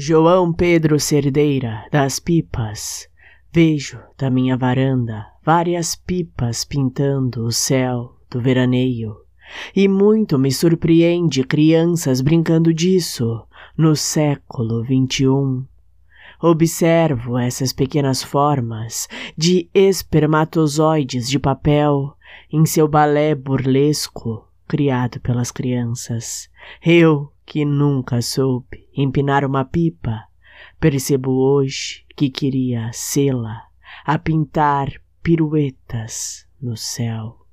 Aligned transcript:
João 0.00 0.52
Pedro 0.52 1.00
Cerdeira, 1.00 1.84
das 1.90 2.20
pipas. 2.20 3.08
Vejo 3.52 3.98
da 4.16 4.30
minha 4.30 4.56
varanda 4.56 5.26
várias 5.44 5.96
pipas 5.96 6.64
pintando 6.64 7.44
o 7.44 7.50
céu 7.50 8.14
do 8.30 8.40
veraneio. 8.40 9.16
E 9.74 9.88
muito 9.88 10.38
me 10.38 10.52
surpreende 10.52 11.42
crianças 11.42 12.20
brincando 12.20 12.72
disso 12.72 13.42
no 13.76 13.96
século 13.96 14.84
XXI. 14.84 15.66
Observo 16.40 17.36
essas 17.36 17.72
pequenas 17.72 18.22
formas 18.22 19.08
de 19.36 19.68
espermatozoides 19.74 21.28
de 21.28 21.40
papel 21.40 22.14
em 22.52 22.64
seu 22.64 22.86
balé 22.86 23.34
burlesco 23.34 24.46
criado 24.68 25.18
pelas 25.18 25.50
crianças. 25.50 26.48
Eu, 26.84 27.32
que 27.44 27.64
nunca 27.64 28.22
soube 28.22 28.86
empinar 29.02 29.44
uma 29.44 29.64
pipa, 29.64 30.26
percebo 30.80 31.30
hoje 31.30 32.04
que 32.16 32.28
queria 32.28 32.90
sê-la 32.92 33.68
a 34.04 34.18
pintar 34.18 35.00
piruetas 35.22 36.46
no 36.60 36.76
céu. 36.76 37.46